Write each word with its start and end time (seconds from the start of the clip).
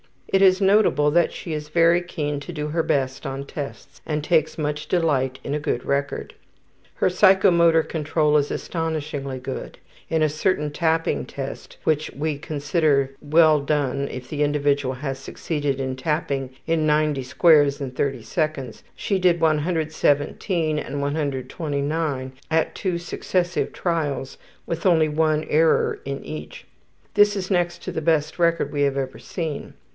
It 0.27 0.41
is 0.41 0.61
notable 0.61 1.11
that 1.11 1.33
she 1.33 1.51
is 1.53 1.67
very 1.67 2.01
keen 2.01 2.39
to 2.39 2.53
do 2.53 2.69
her 2.69 2.81
best 2.83 3.25
on 3.27 3.45
tests 3.45 4.01
and 4.05 4.23
takes 4.23 4.57
much 4.57 4.87
delight 4.87 5.39
in 5.43 5.53
a 5.53 5.59
good 5.59 5.85
record. 5.85 6.33
Her 6.95 7.09
psychomotor 7.09 7.83
control 7.87 8.37
is 8.37 8.49
astonishingly 8.49 9.37
good. 9.39 9.77
In 10.09 10.23
a 10.23 10.29
certain 10.29 10.71
tapping 10.71 11.25
test, 11.25 11.77
which 11.83 12.09
we 12.13 12.37
consider 12.37 13.11
well 13.21 13.59
done 13.59 14.07
if 14.07 14.29
the 14.29 14.41
individual 14.41 14.95
has 14.95 15.19
succeeded 15.19 15.79
in 15.81 15.97
tapping 15.97 16.49
in 16.65 16.87
90 16.87 17.21
squares 17.23 17.81
in 17.81 17.91
30 17.91 18.23
seconds, 18.23 18.83
she 18.95 19.19
did 19.19 19.39
117 19.41 20.79
and 20.79 21.01
129 21.01 22.31
at 22.49 22.73
two 22.73 22.97
successive 22.97 23.73
trials 23.73 24.37
with 24.65 24.85
only 24.85 25.09
one 25.09 25.43
error 25.49 25.99
in 26.05 26.23
each. 26.23 26.65
This 27.15 27.35
is 27.35 27.51
next 27.51 27.83
to 27.83 27.91
the 27.91 28.01
best 28.01 28.39
record 28.39 28.71
we 28.71 28.83
have 28.83 28.97
ever 28.97 29.19
seen. 29.19 29.73